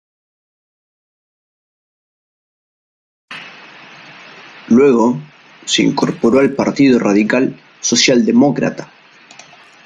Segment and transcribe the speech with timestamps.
[4.69, 5.21] Luego,
[5.67, 8.91] se incorporó al Partido Radical Socialdemócrata.